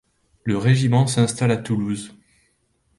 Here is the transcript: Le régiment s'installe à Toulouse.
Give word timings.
Le 0.45 0.57
régiment 0.57 1.05
s'installe 1.05 1.51
à 1.51 1.57
Toulouse. 1.57 2.15